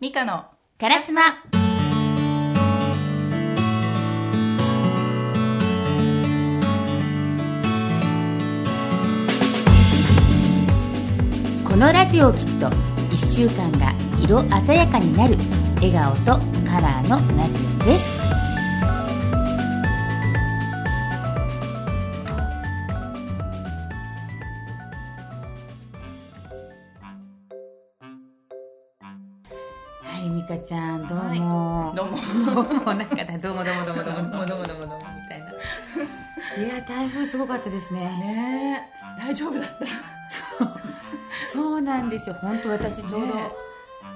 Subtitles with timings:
[0.00, 0.44] ミカの
[0.78, 1.22] カラスマ
[11.68, 13.92] このラジオを聴くと1週間が
[14.22, 15.36] 色鮮やかになる
[15.82, 16.24] 笑顔と
[16.64, 18.27] カラーのラジオです。
[33.40, 35.46] どうもどうもどうもどうもどうもどうもどうもどうもみたいな。
[36.64, 38.00] いや台風すごかったですね。
[38.00, 38.86] ね。
[39.18, 39.86] え大丈夫だった。
[41.52, 42.34] そうなんですよ。
[42.40, 43.50] 本当私ちょうどね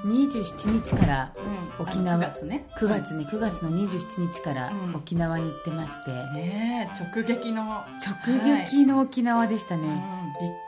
[0.04, 1.32] 27日から
[1.78, 2.14] 沖縄。
[2.16, 2.64] あの9月ね。
[2.76, 3.24] 9月ね。
[3.24, 4.94] 9月の27日からうん。
[4.96, 7.62] 沖縄に行ってまして、ねえ直撃の。
[7.62, 9.92] 直撃の沖縄でしたね、うん。
[9.92, 9.98] び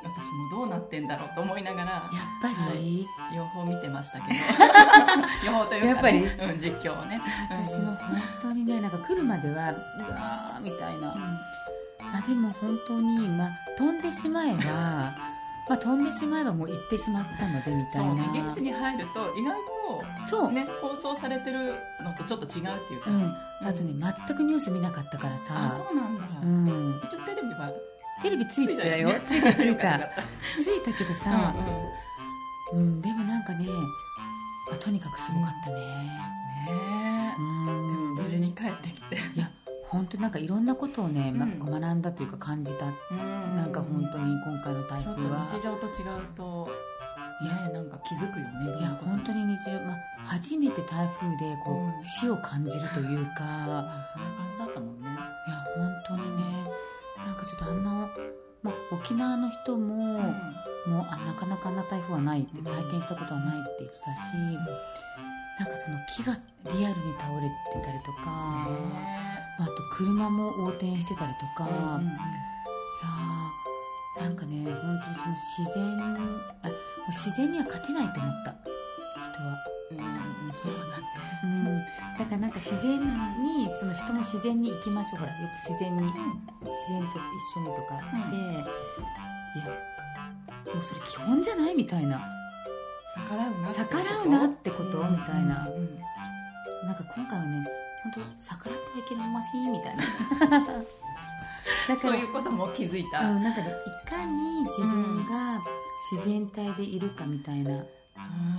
[0.04, 1.90] 私もどうなってんだろうと思いながら。
[1.90, 2.10] やっ
[2.42, 4.34] ぱり、予報見てましたけど。
[5.46, 6.24] 予報というか、ね、やっぱり？
[6.52, 7.20] うん、実況をね。
[7.50, 9.56] 私も本当にねなんか来るまではう
[10.10, 11.14] わーみたいな、
[12.00, 15.12] あでも本当に、まあ、飛んでしまえば
[15.68, 19.56] まあ飛んでしまえばもう行ってしまったのでみたそいうなね現地に入ると意外
[20.28, 20.48] そう。
[20.48, 23.24] とね放送されてるのとちょっと違うっていうか、うん、
[23.68, 27.72] あとね全くニュース見なかったからあさそうなんだ、うん、一応テレビは
[28.22, 29.08] テレビついてたよ。
[29.08, 29.20] ね。
[29.26, 29.52] ついた。
[29.52, 30.10] ついた
[30.62, 31.54] ついたけどたさ、
[32.72, 32.86] うんうん。
[32.86, 33.66] うん、でもなんかね、
[34.70, 35.82] まあとにかくすごかったね、ね。
[36.68, 39.16] えうん、でも無事に帰ってきて。
[39.16, 39.50] いや
[39.94, 41.80] 本当なんかいろんなことをね、まうん。
[41.80, 42.86] 学んだというか感じた、
[43.54, 46.68] なんか本当に今回の台ちょっと風は日常と違うと
[47.42, 52.04] ねなんか気づくよねいや本当に日常、まあ、初めて台風でこう、うん。
[52.04, 53.40] 死を感じるというか。
[53.40, 55.08] あそんな感じだったもんね。
[55.08, 56.42] いや本当にね。
[57.24, 57.90] なんかちょっとあんな、
[58.62, 62.64] まあ、沖縄の人も、もうあなかなかあんな台風はないってうん。
[62.64, 64.34] 体験したことはないって言ってたし、
[65.60, 66.36] なんかその木が
[66.76, 67.48] リアルに倒れ
[67.80, 75.82] てたりとか、まあ、あと車も横転してたりとか、いやーなんかね本当にその自然
[76.62, 76.70] あ
[77.08, 78.54] 自然には勝てないと思った。
[79.34, 79.48] 人は。
[79.90, 79.98] うん
[80.56, 80.98] そうだ。
[80.98, 81.04] ね
[81.44, 81.84] うん、
[82.18, 85.20] だからなんか自然にその人も自然に行きましょう。
[85.20, 86.14] ほらよく自然に自
[86.90, 87.96] 然と一緒にとか。
[87.96, 88.38] って、い
[89.60, 89.66] や
[90.74, 92.20] もうそれ基本じゃないみたいな。
[93.16, 93.98] 逆らうなってこと？
[93.98, 95.04] 逆らうなってこと？
[95.04, 95.68] みたいな。
[95.68, 95.98] うんうん。
[96.86, 97.66] なんか今回はね
[98.04, 100.02] 本当逆らってはいけませんみたいな。
[100.60, 100.84] だか
[101.94, 105.58] らそういうことも気づいた、うん、なんかねいかに自分が
[106.12, 107.76] 自然体でいるかみたいな、う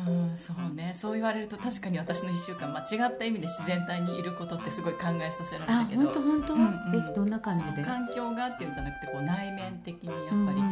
[0.09, 0.94] んそうね。
[1.00, 6.01] そう言われると確かに私の1週間間違った意味で自然体にいることってすごい考えさせられあたけど。
[6.03, 7.12] 本当本当、うんうん。
[7.12, 7.83] えどんな感じで？
[7.83, 10.66] 環境がっていうんじゃなくてこう内面的にやっぱりうんうんうん。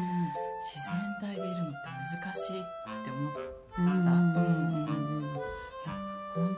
[0.63, 0.79] 自
[1.21, 1.77] 然体でいるのって
[2.23, 2.63] 難しいっ
[3.03, 3.33] て思っ
[3.77, 4.62] うんうんうん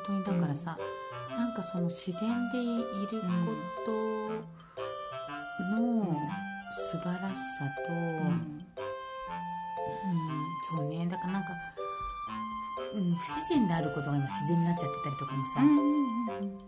[0.06, 0.78] 当にだからさ、
[1.30, 3.92] なんかその自然でいること
[5.76, 6.16] の
[6.92, 8.60] 素晴らしさと、た、うん
[10.78, 11.08] そうね。
[11.08, 11.50] だからなんか、
[12.96, 15.60] うん、不自然であることが今自然になっちゃってたりとかもさ、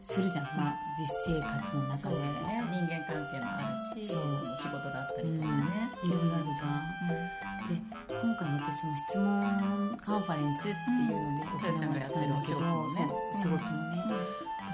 [0.04, 2.68] するじゃん、まあ、実生活の中で、ね。
[2.68, 5.64] 人間関係もあるしその仕事だったりとかね、
[6.04, 7.48] いろいろあるじゃん。
[7.68, 7.80] で
[8.12, 11.72] 今回私その質問カンファレンスっていうのでうん。
[11.72, 14.20] 沖縄に来たんだけど、うんそう仕事もね、もう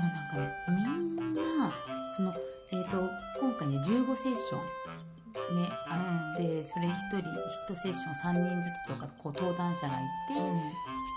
[0.10, 1.74] なんかねみんな
[2.16, 2.34] その、
[2.72, 3.10] えー、と
[3.40, 5.98] 今回ね15セッションねあ
[6.34, 10.34] って、それ1人1セッション3人ずつとかこう登壇者がいて、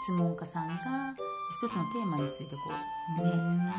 [0.04, 0.74] 質問家さんが
[1.62, 3.30] 一つのテーマについてこうね、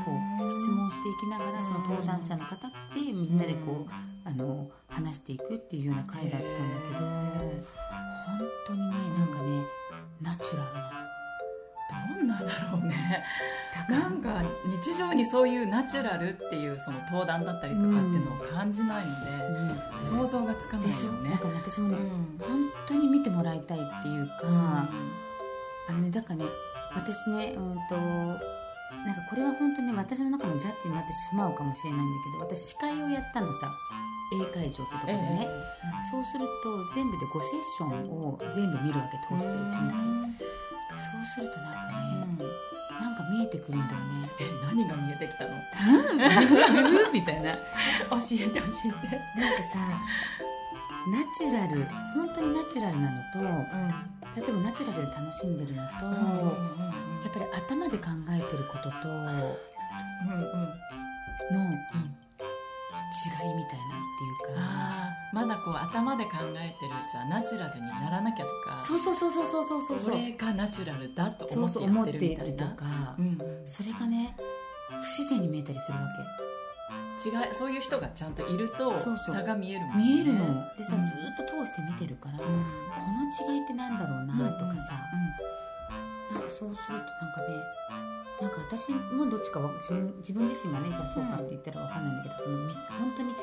[0.06, 0.12] こ
[0.46, 3.92] う質問していきながらその登壇者の方ってみんなでこう、
[4.26, 6.46] あの話していくっていうような回だったんだ
[6.82, 7.00] けど、
[8.26, 8.86] 本当にね
[9.18, 9.64] なんかね
[10.22, 11.07] ナチュラルな
[12.18, 13.24] どんなだろうね。
[13.76, 14.44] だからなんか
[14.84, 19.30] 日常にそういうナチュラルっていうその登壇だったりとかっていうのを感じないので、
[20.10, 21.08] 想像がつかないでしょ？
[21.08, 22.38] よねなんかね私もね、うん。
[22.40, 24.90] 本当に見てもらいたいっていうか、あ
[25.94, 26.46] のねだからね
[26.94, 28.42] 私ねうんとなんか
[29.30, 33.70] これは本当にね私の中のジャッジになってしまうかもしれないんだけど私司会をやったのさ
[34.34, 35.48] A 会場ってとこでね、
[36.12, 40.48] そうすると全部で5セッションを全部見るわけ通して1日
[40.98, 42.46] そうするとなんかね、
[43.00, 44.30] なんか見えてくるんだよね。
[44.40, 45.52] え何が見えてきたの？
[47.14, 47.54] みたいな。
[47.56, 47.60] 教
[48.34, 49.40] えて教えて。
[49.40, 49.78] なんかさ
[51.10, 51.86] ナチュラル
[52.16, 53.40] 本当にナチュラルなのと
[54.36, 59.56] 例えばナチュラルで楽しんでるのと、やっぱり頭で考えてることとの
[63.08, 65.18] 違いみたいなっていうか。
[65.34, 68.82] まだこう頭で考えてるうちはナチュラルにならなきゃとか。
[68.84, 70.00] そうそうそうそうそうそうそう。
[70.00, 72.72] それがナチュラルだと思ってやってるみたいな。
[72.72, 73.38] とか、うん。
[73.66, 74.36] それがね
[74.90, 76.06] 不自然に見えたりするわ
[77.18, 79.36] 違いそういう人がちゃんといるとそうそう。
[79.36, 80.06] 差が見えるもけんね。
[80.08, 80.46] 見えるの。
[80.78, 81.02] でさ、うん。
[81.02, 81.12] ず
[81.44, 82.40] っと通して見てるから、うん。
[82.40, 84.94] この違いってなんだろうなとかさ、
[86.32, 93.34] うなんかそうするとなんかねなんか私もどっちかは自分自分自身がねじゃあそうかって言ったらわかんないんだけど、そのみ本当に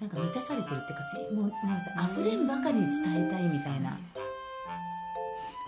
[0.00, 1.52] なんか満たされてるっていうかぜもうもう
[1.82, 3.98] さ溢れんばかりに伝えたいみたいな、ん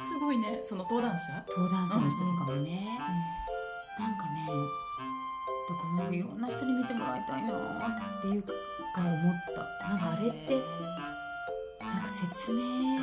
[0.06, 0.62] すごいね。
[0.62, 1.19] その登壇者？
[1.50, 2.87] 登壇者の人とかもね、
[3.98, 4.46] なんかね
[5.66, 7.52] だからなんかいろんな人に見てもらいたいなっ
[8.22, 8.52] ていうか
[9.02, 9.90] 思った。
[9.90, 10.62] なんかあれって
[11.82, 13.02] なんか説明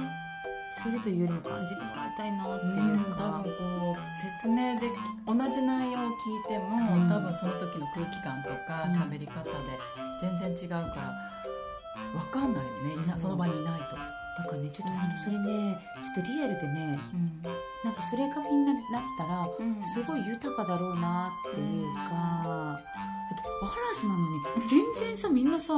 [0.84, 4.92] するというよりも感じてもらいたいなっていう多か、分こう説明で
[5.26, 7.10] 同じ内容を聞いても、うん。
[7.10, 9.50] 多分その時の空気感とかうん喋り方で
[10.22, 11.16] 全然違うから
[12.12, 14.94] 分かんないよねいなその場にいないと、だからねちょっと
[15.24, 15.78] それね
[16.16, 17.42] ちょっとリアルでねうん。
[17.84, 18.82] なんかそれがみんななっ
[19.18, 19.82] たらうん。
[19.84, 23.44] すごい豊かだろうなっていうか、だって
[23.96, 25.74] 嵐なのに全然さみんなさ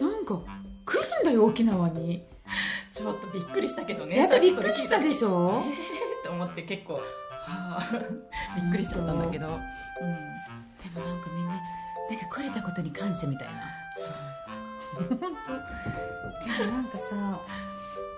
[0.00, 0.40] なんか
[0.84, 2.22] 来るんだよ沖縄に
[2.94, 4.16] ちょっとびっくりしたけどね。
[4.16, 5.64] やっぱびっくりしたでょしょ？
[6.24, 7.00] と思って結構は
[7.42, 7.88] あ
[8.54, 9.58] びっくりしちゃったんだけど、うん、で
[11.00, 13.54] もなんかみんななんか来れたことに感謝みたいな。
[14.94, 17.16] でもなんかさ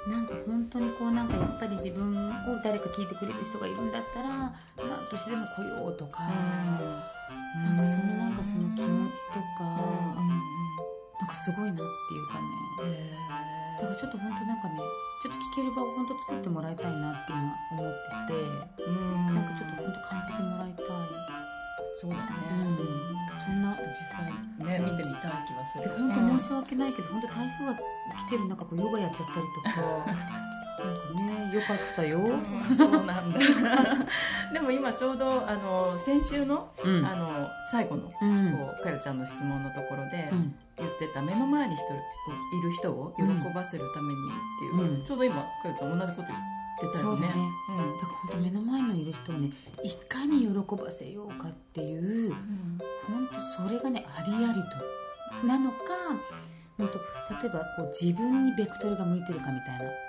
[0.09, 2.33] なんか本当にこうなんかやっぱり自分を
[2.63, 4.53] 誰か聞いてくれる人がいるんだったら何
[5.11, 6.33] としてでも来ようとか、なん
[7.79, 9.65] かそのなんかその気持ちとか、
[11.19, 14.81] なんかすごいなっていうかねだからちょっと本当なんかね
[15.23, 17.93] ちょっと聞ける場を本当作ってもらいたいなって今思っ
[18.29, 19.35] てて、うん。
[19.35, 20.87] なんかちょっと本当感じてもらいたい。
[21.97, 22.27] そうだね、
[23.47, 23.63] そん。
[23.63, 29.81] な実際ね見てみたい気はすでる本当申し訳ないけど、本当台風が来てる中こうヨガやっちゃったりとか。
[30.77, 33.39] なんかねよかったよ、うんそうなんだ。
[34.53, 37.05] でも今ちょうどあの先週の,、うん。
[37.05, 38.53] あの最後の、うん。
[38.53, 40.55] こうかよちゃんの質問のところでうん。
[40.77, 43.23] 言ってた目の前に人いる人を喜
[43.55, 45.07] ばせるためにっていう、うん。
[45.07, 47.27] ちょうど今かよちゃん同じこと言ってたよね。
[47.27, 47.29] そうだね。
[47.29, 49.51] だから本当目の前のいる人をね
[49.83, 52.79] いかに喜ばせようかっていううん。
[53.09, 55.47] 本当それがねありありと。
[55.47, 55.77] なのか
[56.79, 56.99] 本当
[57.35, 60.06] 例えばこう自分にベクトルが向いてるかみたいな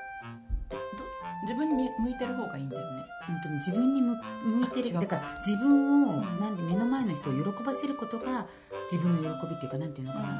[1.48, 3.06] 自分に向いてる方がいいんだよね。
[3.26, 4.22] 本当に自分に向向
[4.66, 8.46] いてるだから自分をうんなんで目の前の人を喜ばせることが
[8.92, 10.38] 自分の喜びっていうかなんていうのかな、うん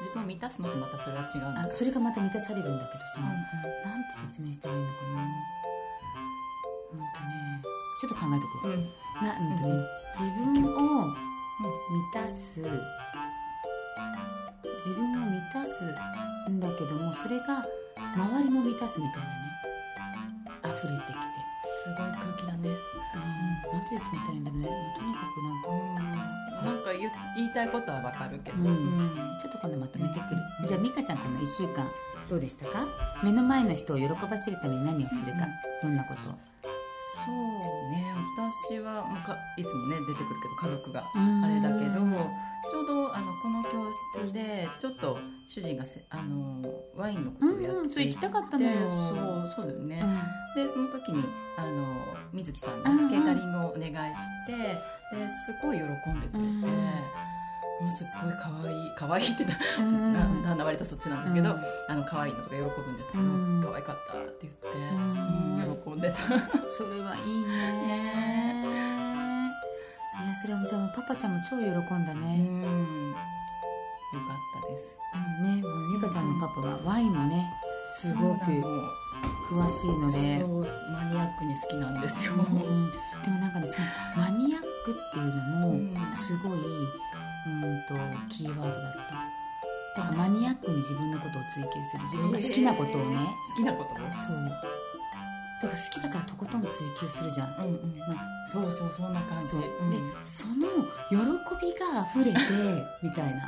[0.00, 3.34] 自分を満たすのとまたそれは違うあそれがまた満たされるんだけどさ、うんなん
[4.04, 5.22] て説明したらいいのかな。
[6.92, 7.08] うんとね
[8.00, 8.72] ちょっと考えてこう、うん。
[8.74, 8.86] うんな
[9.38, 9.68] うんとね
[10.18, 10.64] 自分
[11.00, 11.14] を満
[12.12, 12.60] たす。
[12.60, 12.70] 自
[14.94, 15.70] 分を満たす
[16.50, 17.66] んだけどもそれが
[18.16, 19.30] 周りも満たすみたいなね。
[20.64, 21.14] 溢れてきて
[21.82, 22.68] すごい空気だね。
[22.68, 23.72] うん。
[23.72, 23.82] なん。
[23.88, 24.68] て説明したらいいんだろうね
[24.98, 25.66] とにかくなんか
[26.60, 29.10] なんか言い言いたいことはわかるけど、うん。
[29.40, 31.88] ちょっと今度まとめてくる、じゃあ美香ちゃんこの1週間
[32.28, 32.86] どうでしたか？
[33.24, 35.48] 目の前の人を喜ばせるために何をするか、
[35.82, 36.20] どんなこと？
[36.22, 37.34] そう
[37.90, 38.04] ね。
[38.70, 41.02] 私は、まあ、かいつもね出てくるけど家族が。
[41.14, 41.44] うん。
[41.44, 42.00] あれだけど
[42.70, 43.90] ちょうどあのこの教
[44.20, 45.18] 室でちょっと
[45.52, 46.62] 主人がせあの
[46.94, 47.64] ワインのことをやって。
[47.64, 47.90] いて、うんうん。
[47.90, 48.86] それ行きたかったのよ。
[48.86, 50.04] そうそうだよね、
[50.54, 51.24] でその時に
[51.56, 51.96] あの
[52.32, 53.04] 水木さんうんうん。
[53.08, 53.92] にケータリングをお願いし
[54.46, 56.60] てですごい喜んでくれて、うん
[57.80, 61.60] もうすっごい可愛い可愛いってなうんな旦那割とそっちなんですけど、うん。
[61.88, 63.62] あの可愛いのとか喜ぶんですけど、うん。
[63.64, 65.00] 可愛かったって言って、ん
[65.66, 65.82] うん。
[65.82, 66.16] 喜んでた。
[66.68, 68.66] それはいいね。
[70.22, 73.14] い やそれはじゃあもうパパちゃんも超喜んだうね、ん
[74.12, 74.98] よかったです。
[75.42, 77.50] ねもう美香ちゃんのパパはワインもね
[78.00, 78.44] すごく
[79.48, 80.44] 詳しいので。
[80.92, 82.44] マニアックに好きなんですよ、うん
[83.20, 83.86] でもなんかねその
[84.16, 85.26] マニアックっていう
[85.60, 86.58] のうんもすごい、うん、
[87.88, 87.94] と
[88.32, 88.92] キーワードだっ
[89.94, 90.00] た。
[90.00, 92.02] だからマニアックに自分のことを追求する。
[92.04, 93.16] 自分が好きなことをね、
[93.50, 94.36] 好きなことそう。
[95.62, 97.98] だから好きだからとことん追求するじゃん、うんうん。
[97.98, 99.48] まあそうそうそんな感じ。
[99.48, 99.90] そう、うん。
[99.90, 100.66] でその
[101.10, 101.18] 喜
[101.60, 102.38] びが溢れて
[103.02, 103.42] みたいな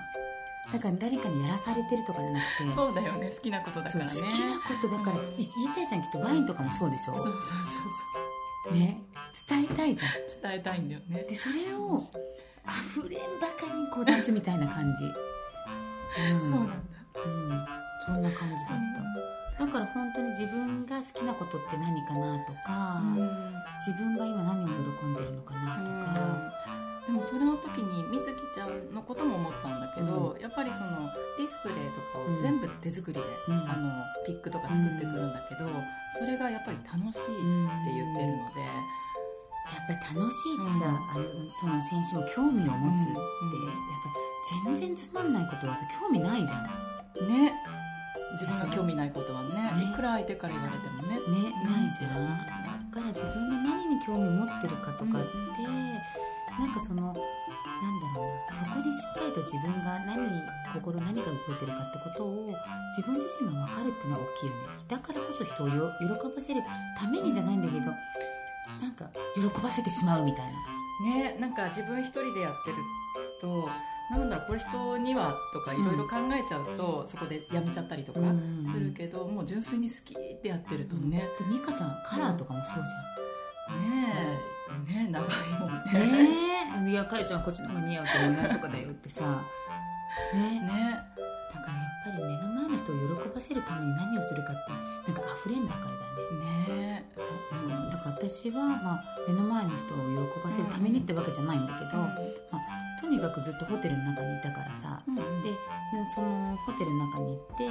[0.73, 3.31] だから誰かにやらされてるとかじゃなくてそうだよね。
[3.31, 4.11] 好きなことだからね。
[4.11, 9.01] そう好きなことだから、うんい言いたいじゃんきっとワインとかもそうでしょ、そうそうそうね。
[9.49, 10.11] 伝えたいじゃん。
[10.11, 11.25] そう伝えたいんだよね。
[11.29, 12.01] でそれを
[12.65, 16.75] 溢れんばかりにこう出すみたいな感じ、うん、そうなんだ。
[17.15, 17.67] うん、
[18.07, 18.69] そんな感じだっ
[19.59, 19.67] た。
[19.67, 23.03] だから本当に自分が好きなことって何かなとか、
[23.87, 26.53] 自分が今何を喜んでるのかなとか、
[27.07, 33.55] でもそれの時にみずきちゃんのことも思ったんだけど、やっぱりそのディスプレイとかを全部手作りで、うん。
[33.55, 33.91] あの
[34.25, 35.67] ピックとか作ってくるんだけど、
[36.19, 40.95] それがやっぱり楽しいって言ってるので、やっぱり楽しいってさ、うん。
[40.95, 41.27] あの
[41.59, 43.67] その選手も興味を持つって、うん。
[43.67, 47.53] やっぱり全然つまんないことはさ興味ないじゃんね。
[48.39, 49.91] 自分が興味ないことはねね。
[49.93, 52.31] いくら相手から言われてもねね、ないじゃん。
[52.91, 55.29] だから自分が何に興味持ってるかとかって、
[56.59, 56.67] な。
[56.67, 57.21] んかそのなんだ
[58.15, 58.57] ろうな。
[58.57, 60.43] そこにしっかりと自分が何に
[60.75, 62.55] 心何が動いてるかってことを
[62.97, 64.59] 自分自身が分かるっていうのは大きいよね。
[64.89, 66.63] だからこそ人をよ喜ばせる
[66.99, 67.87] ためにじゃないんだけど
[68.81, 70.53] なんか喜ばせてしまうみたいな。
[71.03, 72.77] ねなんか自分一人でやってる
[73.41, 73.69] と
[74.11, 82.85] なんだろうこれ人にはとかいろいろ考えちゃうと、そこでやめちゃったりとかうんするけど、もう純粋に好きってやってるとね、で美香ちゃんカラーとかもそうね
[84.15, 85.29] えねえ長い
[85.61, 85.93] もんね。
[85.93, 86.87] ね。
[86.87, 89.23] えいやかえちゃんこっちの方が似合うと思うなとかだよってさ。
[90.35, 90.61] ね。
[90.61, 90.99] ね。
[91.55, 96.77] だからやっぱり目の前の人を喜ばせるために何をするかってなんか溢れんばかりだね。
[96.77, 97.05] ね。
[97.17, 97.91] うん。
[97.91, 105.03] だから私は、まあ、目の前の人を喜ばせるためにってわけじゃないんだけど、まあ、とにかくずっとホテルの中にいたからさ。
[105.07, 105.57] うんでで
[106.15, 107.69] そのホテルの中に行って、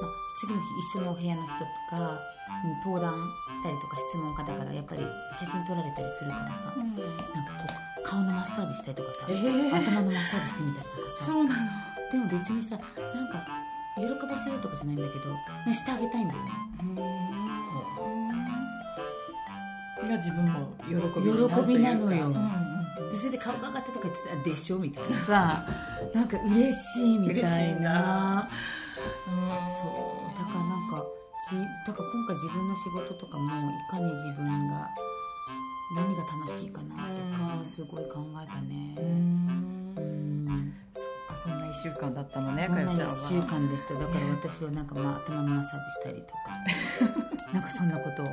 [0.00, 2.20] まあ、次の日一緒のお部屋の人とか、
[2.64, 3.12] うん、登壇
[3.52, 5.02] したりとか質問家だからやっぱり
[5.34, 6.96] 写真撮られたりするからさうん。
[6.96, 9.74] なんかこう顔のマッサージしたりとかさ、えー。
[9.74, 11.26] 頭のマッサージしてみたりとかさ。
[11.26, 11.60] そうなの。
[12.12, 13.44] でも別にさなんか
[13.96, 15.32] 喜ばせるとかじゃないんだけど、
[15.66, 17.32] ね、してあげたいんだよね。
[20.08, 22.26] が自分も喜び喜びなのよ。
[22.26, 22.34] うん。
[22.34, 22.72] うん
[23.10, 25.66] でそれで顔が上がったとか言ってたらでしょみたいなさ。
[26.14, 28.50] なんか嬉しいみたい嬉しいなな
[29.70, 30.38] そう。
[30.38, 31.04] だからなんか
[31.50, 34.88] じだから今回自分の仕事とかもいかに自分が
[35.94, 37.64] 何が楽しいかなとかうん。
[37.64, 38.94] すごい考えたね。
[38.98, 40.44] ううん。
[40.46, 40.72] ん
[41.28, 43.14] あそんな1週間だったのねそんなかよちゃんは。
[43.14, 43.94] 1週間でした。
[43.94, 48.26] だから私はなんか、まあ、頭のマッサージしたりとか なんかそんなことを。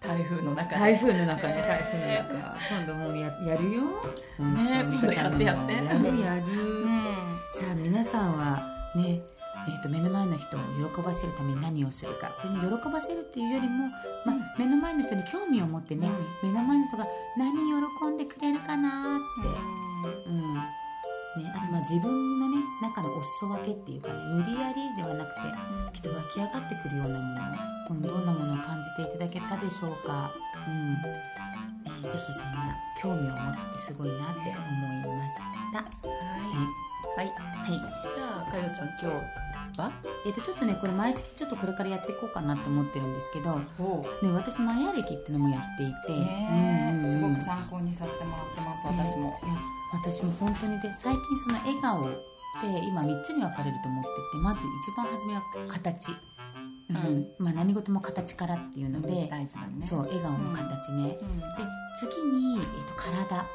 [0.00, 0.80] 台風の中で。
[0.80, 1.68] 台風の中ねえー。
[1.68, 2.56] 台風の中。
[2.70, 3.82] 今度もうややるよ。
[3.82, 5.74] ね今度やってややって。
[5.74, 6.42] るやる、
[6.84, 7.04] うん。
[7.52, 8.62] さあ皆さんは
[8.96, 9.20] ね
[9.68, 12.28] えー、と目の前の人を喜ばせるために何をするか。
[12.40, 13.88] これに喜ばせるっていうよりも、
[14.24, 16.08] まあ、目の前の人に興味を持ってね、
[16.42, 20.54] 目の前の人が何喜んでくれるかなって、うん。
[20.54, 25.40] ね、あとまあ自分のね中のお裾分けっていうかね無理やりではなくて
[25.92, 27.40] きっと湧き上がってくるようなもの、
[27.90, 30.32] うん、どんなものを感じていただけたでしょうか、
[30.66, 30.96] うん。
[31.86, 35.36] えーぜひそんな興味を持つってすごいなって思いまし
[35.72, 35.78] た。
[35.78, 35.84] は
[37.14, 39.92] い、はい、はい、じゃあかよちゃん今日は
[40.26, 47.12] えっとちょっとねこれ毎月ちょっとこれからやっていこうかなと思ってるんですけど、ね、お私マヤ歴っていうのもやっていて、ねうんうんうん。
[47.12, 49.38] すごく参考にさせてもらってます私も。
[49.42, 49.54] いや
[49.92, 52.10] 私も本当にで最近その笑顔っ
[52.60, 56.10] て今3つに分かれると思っててまず一番初めは形、
[56.90, 57.26] うん。
[57.38, 59.86] まあ、何事も形からっていうので、大事だね。
[59.86, 61.38] そう笑顔の形ね、うん。
[61.38, 61.44] で
[61.98, 63.46] 次に、えっと体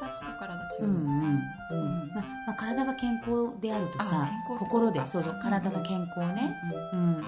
[0.00, 2.08] 形と体違う、うんうんうんうん。
[2.14, 5.00] まあまあ、体が健康であるとさ心で。
[5.06, 6.54] そうそう体の健康ね、
[6.92, 7.20] うん。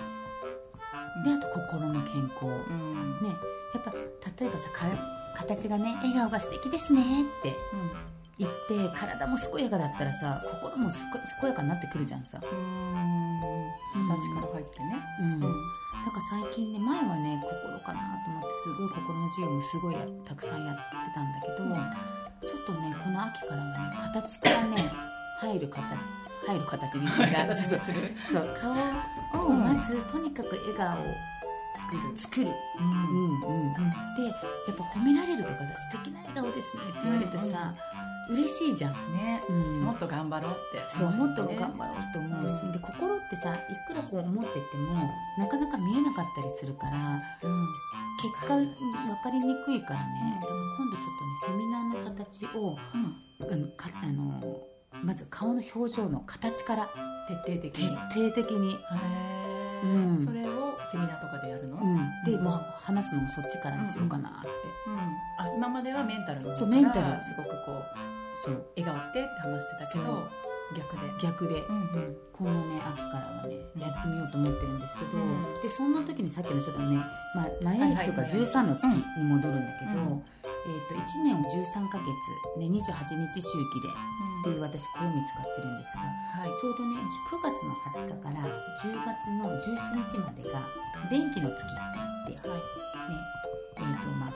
[1.25, 3.19] であと心の健康、うん。
[3.23, 3.35] ね。
[3.75, 4.87] やっぱ例えばさか
[5.37, 7.55] 形がね笑顔が素敵ですねって
[8.39, 10.91] 言って体も健やかだったらさ心も
[11.41, 12.49] 健やかになってくるじゃんさ、うん。
[14.09, 14.97] 形から入ってね。
[15.21, 15.41] うん。
[15.41, 15.47] だ
[16.13, 20.83] から最近ね前はね心かなと思ってすごい心の授業もすごいやたくさんやって
[21.15, 21.65] たんだけど、
[22.43, 24.91] ちょっとねこの秋からはね形からね
[25.41, 25.85] 入る形
[26.47, 28.17] 入る形にする。
[28.33, 28.49] そう
[29.33, 31.05] 顔をまずとにかく笑顔を
[31.77, 32.19] 作る。
[32.19, 32.47] 作る、
[32.81, 33.29] うん。
[33.43, 33.75] うん
[34.17, 34.31] でや
[34.73, 37.75] っぱ褒められるとかさ素敵な笑顔ですねって言われるとさ、
[38.29, 39.43] 嬉しいじゃん、ね。
[39.49, 39.81] うん。
[39.83, 40.85] もっと頑張ろうって。
[40.91, 44.93] そうもっとね頑張ろうと思うし、うんで心ってさいくらこう思ってても
[45.39, 46.93] なかなか見えなかったりするから
[47.43, 47.67] うん。
[48.21, 48.67] 結果分
[49.23, 52.77] かりにくいからね、でも今度ちょっとねセミナーの形を
[53.41, 54.61] あのかあの
[55.05, 56.89] まず顔の表情の形から
[57.29, 57.89] 徹底的徹に。
[57.89, 59.38] 底的に、へえ、
[59.85, 60.25] うん。
[60.25, 64.49] それをセミナーとかでやるの、うん、で、もう話すのもそっちからにしようかなって、
[65.39, 67.01] あ今まではメンタルの方そうメンタル。
[67.23, 67.85] すごくこう
[68.43, 70.29] そう笑顔ってって話してたけど
[70.77, 71.13] 逆で。
[71.21, 72.17] 逆で、うんうん。
[72.33, 75.27] このね秋からはねやってみようと思ってるんですけど、うん。
[75.63, 76.97] でそんな時にさっきのちょっとね、
[77.35, 78.31] まあ、前歴とかはい。
[78.31, 80.25] はい13の月に戻るんだけど、うん
[80.69, 82.13] えー、と1年を13ヶ月、
[82.61, 82.85] ね、28
[83.33, 86.53] 日周期でっていう私暦使ってるんですがはい。
[86.61, 88.45] ちょうどね9月の20日から
[88.85, 90.61] 10月の17日までが
[91.09, 91.73] 電気の月って
[92.29, 92.59] 言って、はい。
[92.59, 93.17] ね
[93.77, 94.33] えーとまあ、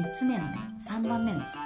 [0.00, 1.58] 3つ目のね3番目の月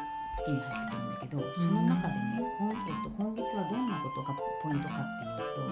[0.42, 5.62] 月に入ってくるんだけどその中でね、今えっと、今月はどんなことがポイントかっていうと,、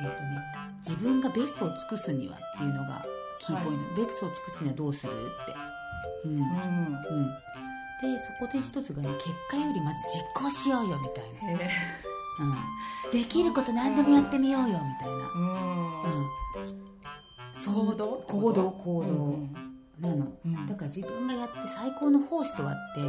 [0.00, 0.40] えっとね、
[0.80, 3.04] 自分がベストを尽くすにはっていうのが
[3.40, 5.77] キーポイント、ベストを尽くすにはどうするって。
[6.24, 6.32] うん。
[6.32, 6.40] うん。
[6.40, 7.26] うん、
[8.00, 11.24] でそこで一つがね結果よりまず実行しようよみたい
[11.56, 11.62] な、
[12.40, 16.02] うん、できること何でもやってみようよみたいな、うん。
[16.02, 16.28] うん、
[17.64, 18.24] 行動？
[18.26, 19.52] 行動行動、うん
[20.00, 20.32] なの。
[20.44, 20.66] うん。
[20.66, 23.00] だから自分がやって最高の奉仕とはって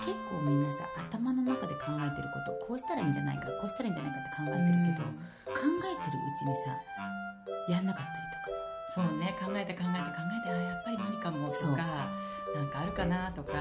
[0.00, 0.80] 結構みんなさ
[1.10, 5.06] 頭の中で考えてることこうしたらいいんじゃないかこうしたらいいんじゃないかって考えてるけど、
[5.54, 6.74] 考えてるうちにさ
[7.68, 8.31] やんなかったり
[8.94, 11.74] そうね考えて考えて考えてあやっぱり無理かもとそう。
[11.76, 11.82] か
[12.54, 13.54] なんかあるかなとか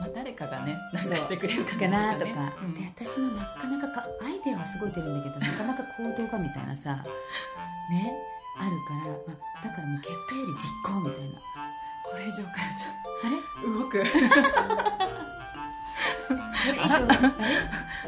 [0.00, 2.32] まあ、誰かがねなんかしてくれるかかなとね。
[2.32, 2.74] か、うん。
[2.74, 7.04] で私のなかなかかアイデアはすごい出るんだけどなかなか行動がみたいなさ
[7.90, 8.12] ね
[8.58, 11.38] あるから、まあ、だからもう結果より実行みたいな。
[12.10, 12.88] これ以上かよちゃ
[13.28, 13.30] ん
[13.78, 14.00] 動く。
[14.00, 14.04] こ
[16.72, 16.74] れ？
[16.74, 17.04] 以上あれ？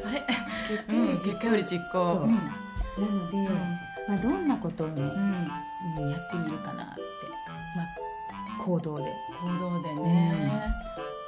[0.06, 0.26] あれ？
[0.68, 1.86] 結果うんより実結果より実行。
[1.92, 2.22] そう。
[2.24, 2.34] うん。
[2.34, 2.40] な
[3.06, 3.36] ので、
[4.08, 5.02] まあ、どんなことをね、
[5.84, 7.02] うんうんやってみるかなって、
[7.76, 9.04] まあ、行動で。
[9.40, 10.72] 行動でね、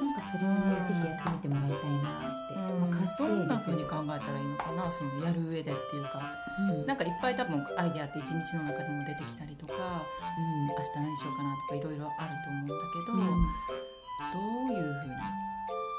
[0.01, 2.91] なんかそれをね、ぜひやってみてもらいたいなって、うん。
[2.91, 6.23] まあ、どんな風に力考えたらいいのかなそのやる上でっていうか。
[6.59, 6.87] うん。
[6.87, 13.21] なんかいっぱい多分アイデアって一日の中でも出てきたりとか明日何しようかなとかいろいろあると思うんだけど、うん。
[13.21, 13.95] うん
[14.33, 15.15] どういうふうに、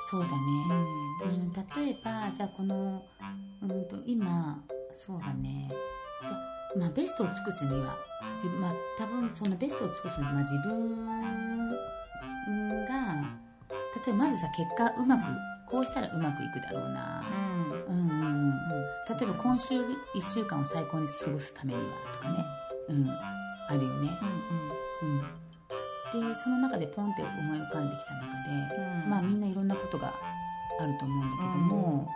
[0.10, 0.36] そうだね、
[1.26, 3.04] うん、例えばじゃあこの
[3.62, 5.70] うんと今そうだね
[6.26, 7.96] じゃあ、まあ、ベストを尽くすには
[8.36, 11.72] 自分まあ多分そのベストを尽くすには、まあ、自分
[12.86, 12.96] が
[13.96, 15.22] 例えばまずさ結果うまく
[15.70, 17.26] こうしたらうまくいくだろうな、
[17.88, 17.98] うん。
[17.98, 18.56] うんうんうん
[19.08, 19.86] 例えば今週1
[20.34, 22.46] 週間を最高に過ごすためにはとかね、
[22.90, 24.10] うん、あるよね、
[25.04, 29.10] うん、でその中でポンって思い浮かんできた中で、うん。
[29.10, 30.12] まあみんないろんなことが
[30.80, 32.10] あると思うんだけども、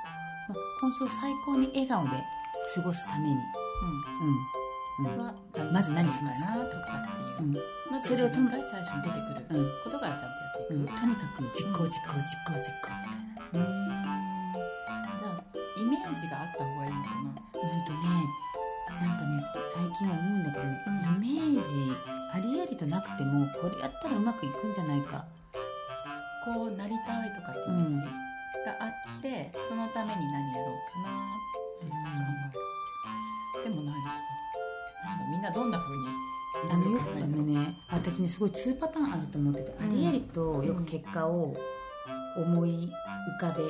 [0.49, 2.09] まあ、今週を最高に笑顔で
[2.75, 3.35] 過ごすために、
[3.81, 5.13] うん。
[5.13, 5.19] うん。
[5.19, 5.33] は
[5.71, 7.07] まず何しますかなとかっ
[7.37, 7.57] ていう、うん。
[7.91, 9.15] まずそれをとも自分が最初に出て
[9.49, 9.59] くる。
[9.59, 9.71] うん。
[9.83, 10.35] ことからちゃんと
[10.69, 12.91] うん、やっていく、とにかく実行実行実行実行。
[12.93, 13.63] みたいな。
[13.63, 13.89] うん。
[15.17, 15.43] じゃあ
[15.79, 17.31] イメージがあった方がいいのかな。
[17.31, 18.05] うんとね
[18.99, 19.39] なんかね
[19.73, 21.25] 最近は思うんだけどね、うん。
[21.25, 21.95] イメージ
[22.33, 25.25] ありありとなくてもこれやったらうまくいくんじゃないか。
[26.45, 31.41] こうなりたいとかってイメージがあって、そのために何やろうかなっ
[31.79, 32.59] て考える、
[33.69, 34.09] でもないのか？
[35.05, 36.07] ななんだみんなどんな風に
[36.71, 41.55] あのよくね私ねすごい2パターンあると思ってて、うんありありとよく結果を
[42.37, 42.89] 思い
[43.37, 43.63] 浮かべ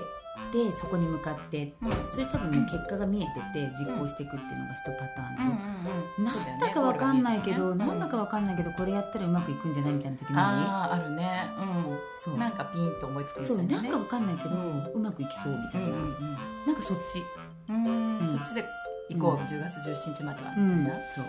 [0.51, 9.93] てそこに向かってうんそれ多分ね結果が見えてて実行していくっていうのが1パターンと、うんなんだかわかんないけど、ねなんだかわかんないけどこれやったらうまくいくんじゃない？
[9.93, 11.47] みたいな時なあああるね。
[11.57, 11.97] いうん。
[12.17, 12.37] そう。
[12.37, 17.23] なんかピンと思いつくみたそいうな、ね、なんかわかんないけど、うんうまくいきそうみたいな、うんうんなんかそっち。
[17.69, 18.37] うん。
[18.37, 18.65] そっちで
[19.09, 19.39] 行こう、うん。
[19.45, 21.25] 10月17日まではうんみたいな、そう。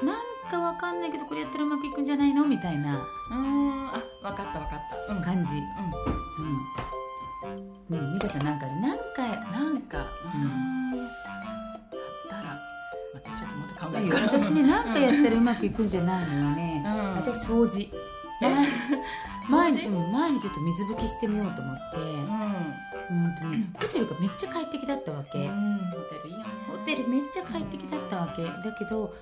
[0.00, 0.16] うんなん
[0.50, 2.44] かわかんないけどこれやったらうまくいくんじゃないの？
[2.46, 3.00] みたいな。
[3.32, 5.14] うん、うんあ分かった分かった。
[5.14, 5.22] うん。
[5.22, 5.50] 感じ。
[5.52, 5.56] う
[7.90, 10.42] うん、うん、美香ちゃんなんかなんかんなんかうん。
[10.42, 11.10] うんだっ
[12.30, 12.42] たら。
[13.14, 17.14] 待ってちょっと待って考えいいてよ私ね なんかやったらうまくいくんじゃないのはね、うん。
[17.16, 17.90] 私掃除。
[18.42, 18.54] え？
[19.50, 19.88] 前掃除？
[19.88, 21.96] うん前にちょっと水拭きしてみようと思って。
[21.96, 22.95] うん
[23.38, 25.78] とねホテルがめっちゃ快適だったわけ、うん。
[25.90, 28.44] ホテルいいよねホテルめっちゃ快適だったわけ。
[28.44, 29.12] だけど、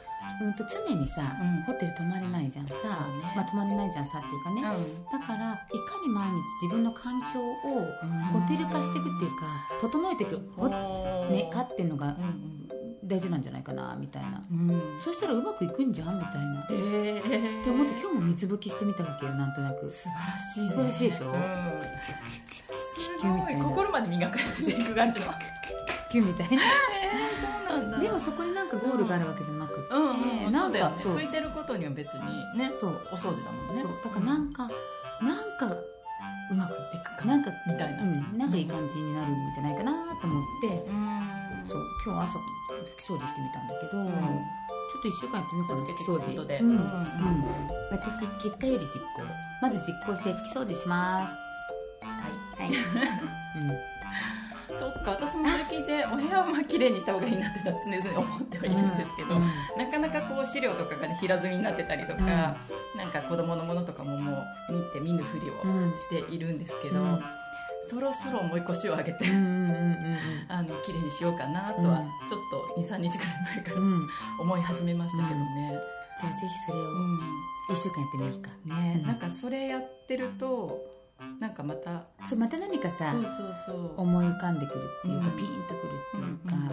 [0.42, 1.62] うん、と常にさ、うん。
[1.62, 2.74] ホテル泊まれないじゃんさ、
[3.34, 4.62] まあ泊まれないじゃんさっていうかね、
[5.12, 7.84] だからいかに毎日自分の環境を
[8.32, 9.46] ホテル化していくっていうか
[9.80, 10.40] 整えていく。
[10.56, 12.63] ほねかっていうのがうん
[13.06, 14.42] 大事なんじゃないかなみたいな。
[14.50, 14.70] うん。
[14.70, 16.66] うんそしたらうまくいくんじゃんみたいな。
[16.70, 19.90] ええって思って今日も水拭きしてみたわけよなんとなく。
[19.90, 20.68] 素晴らしいね。
[20.68, 21.26] 素晴らしいでしょ？
[21.26, 21.34] うん。
[22.96, 25.26] すごい心まで磨かれていく感じの
[26.10, 26.62] キュンみたいな
[27.68, 32.20] そうなんだでもそこになんかゴールがあるわけじゃなくて、うんうん、うんだよねかそう拭いてることには別に
[32.58, 34.68] ねそうお掃除だもんねそうだからなんか、
[35.20, 35.76] なんか
[36.50, 41.20] うまくいくかなんかみたいなうん、なんかいい感じになるんじゃないかなと思って、うん
[41.64, 42.38] そう今日朝
[42.82, 44.06] 拭き掃除してみたんだけど、ん。
[44.06, 45.80] ちょっと1週間やってみようかな。
[45.82, 46.44] 拭き掃除。
[46.44, 46.70] でうん。
[46.70, 46.76] うん。
[46.76, 46.84] うん。
[47.90, 49.22] 私結果より実行
[49.62, 51.32] まず実行して拭き掃除します。
[52.04, 52.66] はい。
[52.66, 52.74] はい、
[54.78, 55.10] そっか。
[55.12, 59.42] 私もそれ聞いてお部屋はまあ綺麗にした方がいいなって常々思ってはいるんですけど、うん。
[59.78, 62.22] なかなかこう資料とかがね平積みになってたりとか、
[62.96, 65.54] なんか子供のものとかももう見て見ぬふりを
[65.96, 67.24] しているんですけど、うん
[67.88, 70.18] そろそろもう一腰を上げて、うんうんうん
[70.48, 72.06] あの綺麗にしようかなとは、うん。
[72.28, 72.40] ちょっ
[72.76, 73.76] と23日くらい前から
[74.40, 75.78] 思い始めましたけどね。
[76.20, 77.20] じゃあぜひそれをうん。
[77.70, 78.50] 1週間やってみようか。
[78.82, 79.06] ねうん。
[79.06, 80.84] なんかそれやってると
[81.40, 83.32] なんかかまたそうまた何かさそうそう
[83.66, 83.94] そう。
[83.96, 85.32] 思い浮かんでくるっていうか、うん。
[85.36, 86.70] ピーンとくるっていうか、うん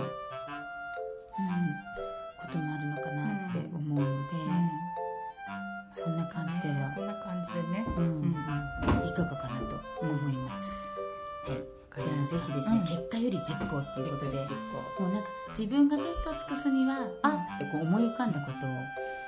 [13.47, 18.69] 実行っていうことでもうなんか自分がベストを尽くすには、あってこう思い浮かんだことを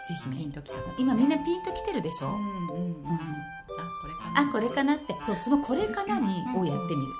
[0.07, 3.07] ぜひねピンときた今みんなピンときてるでしょ、うんうんうん。
[3.07, 3.15] あ
[4.01, 4.41] これかな。
[4.41, 5.15] あこれかなって。
[5.23, 7.11] そうそのこれかなにうんをやってみる、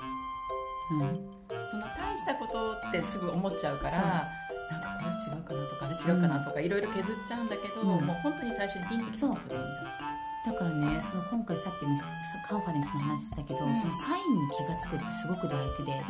[0.92, 1.30] うん。
[1.70, 4.28] その大したことってすぐ思っちゃうから
[4.70, 7.86] なんかこれ違うかなとかあれ違うかなとかいろいろ削っちゃうんだけど、うん。
[7.86, 10.03] もう本当に最初にピンときたことでいいんだ
[10.44, 11.96] だからねその今回さっきの
[12.44, 13.76] カンファレンスの話したけど、うん。
[13.80, 16.04] そのサインに気が付くってすごく大事でって、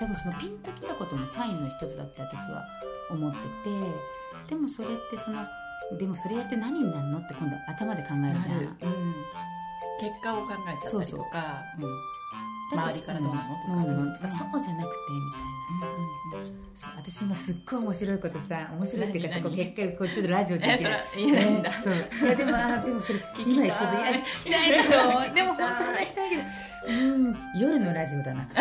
[0.00, 2.64] 多分そのピンときたこともサインの一つだって私は
[3.10, 3.38] 思って
[4.48, 5.44] てでもそれってその
[5.98, 8.58] でもそれやって何になるのって今度頭で考えるじゃん。
[8.60, 8.74] うん、
[10.00, 11.32] 結果を考えちゃったりとか。
[11.32, 11.62] だ
[12.72, 13.40] 周りからどうなの？
[13.40, 14.36] とかうんとかうん。
[14.36, 16.46] そうじゃなくてみたいな。
[16.74, 19.42] さ、そう私今すっごい面白いことさ面白いっていうかさ何？
[19.44, 21.94] こう結果こうちょっとラジオでえそれ言えないんだ、ねそう。
[21.94, 21.98] い
[22.30, 24.90] やでもあでもそれ今そうそういや聞きたいでしょ。
[25.34, 26.42] でも本当は聞きたいけど。
[26.88, 28.48] うん夜のラジオだな。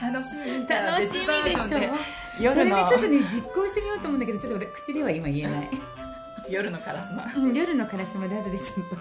[0.00, 1.64] 楽しみ楽しみでしょ。
[1.64, 5.68] それねちょっとね実行してみようと思うんだけどちょっと俺口では今言えない。
[6.48, 7.24] 夜のカラスマ。
[7.36, 8.96] うん夜のカラスマで後でちょっと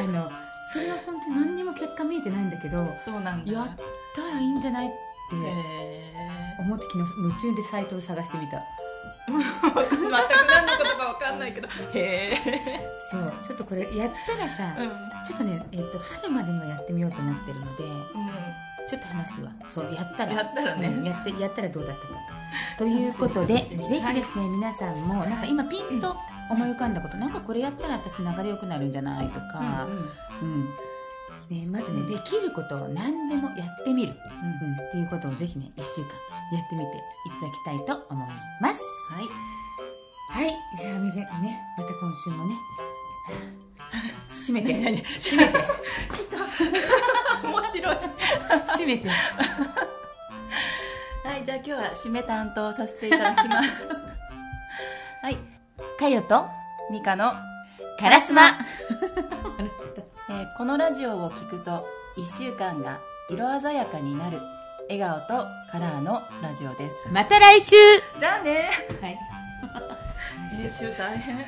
[0.00, 0.30] あの
[0.72, 3.52] それは本当に何にも結果見えてないんだけどそうなんだ。
[3.52, 3.70] やっ
[4.16, 4.90] たらいいんじゃないっ
[5.30, 6.14] てへ
[6.60, 8.56] 思って昨日夢中でサイトを探してみた。
[8.56, 8.62] ー
[9.28, 11.68] 全く何のことか分かんないけど。
[11.94, 14.88] へえそうちょっとこれやったらさ、うん。
[15.26, 17.84] ちょっとね、えっと春までにはやってみようと思ってるので
[18.88, 19.50] ちょっと話すわ。
[19.68, 20.32] そうやったら。
[20.32, 20.88] やったらね。
[20.88, 22.14] うんやってやったらどうだったか。
[22.78, 26.16] ということでぜひですね、皆さんもなんか今ピンと
[26.52, 29.88] 思い浮かんだことなんかこれやったら私流れ良くなるんじゃないとか、
[30.40, 30.68] うん
[31.48, 34.16] ね、まずねできることを何でもやってみる、うん。
[34.16, 34.20] っ
[34.92, 36.06] ていうことをぜひね1週間
[36.52, 36.90] やってみてい
[37.30, 38.28] ただきたいと思い
[38.60, 38.80] ます。
[39.10, 39.24] はい。
[40.30, 40.54] はい。
[40.78, 41.28] じゃあみね
[41.76, 42.54] また今週もね。
[44.28, 44.72] 締めて。
[44.72, 45.04] めて。
[47.44, 47.96] 面白い。
[48.78, 49.10] 締めて。
[51.24, 53.70] はいじゃあ今日は締め担当させていただきます。
[55.22, 55.51] はい
[56.02, 56.46] かよと
[56.90, 57.32] ミカの、
[58.00, 58.42] カラスマ。
[58.48, 61.86] えーこのラジオを聞くと
[62.16, 62.98] 1週間が
[63.30, 64.40] 色鮮やかになる
[64.88, 67.06] 笑顔とカラーのラジオです。
[67.12, 67.76] また来週。
[68.18, 68.68] じゃあね。
[69.00, 69.18] はい。
[70.60, 71.46] 編集大変